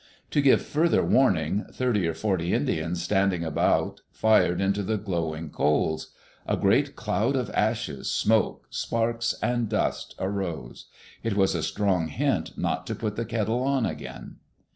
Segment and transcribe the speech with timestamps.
[0.31, 6.07] To give further warning, thirty or forty Indians standing about fired into the glowing coals.
[6.47, 10.87] A great cloud of ashes, smoke, sparks, and dust arose.
[11.21, 14.37] It was a strong hint not to put the kettle on again.